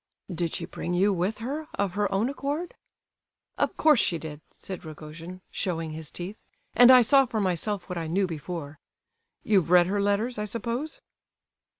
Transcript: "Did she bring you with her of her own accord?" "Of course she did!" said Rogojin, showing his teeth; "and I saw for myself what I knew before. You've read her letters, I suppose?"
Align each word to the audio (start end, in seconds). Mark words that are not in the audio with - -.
"Did 0.33 0.53
she 0.53 0.65
bring 0.65 0.95
you 0.95 1.13
with 1.13 1.37
her 1.45 1.67
of 1.75 1.93
her 1.93 2.11
own 2.11 2.27
accord?" 2.27 2.73
"Of 3.59 3.77
course 3.77 3.99
she 3.99 4.17
did!" 4.17 4.41
said 4.51 4.83
Rogojin, 4.83 5.41
showing 5.51 5.91
his 5.91 6.09
teeth; 6.09 6.37
"and 6.73 6.89
I 6.89 7.03
saw 7.03 7.27
for 7.27 7.39
myself 7.39 7.87
what 7.87 7.99
I 7.99 8.07
knew 8.07 8.25
before. 8.25 8.79
You've 9.43 9.69
read 9.69 9.85
her 9.85 10.01
letters, 10.01 10.39
I 10.39 10.45
suppose?" 10.45 11.01